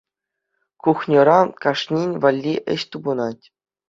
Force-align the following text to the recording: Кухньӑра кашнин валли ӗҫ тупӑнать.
Кухньӑра 0.85 1.35
кашнин 1.65 2.11
валли 2.23 2.55
ӗҫ 2.73 2.81
тупӑнать. 2.95 3.45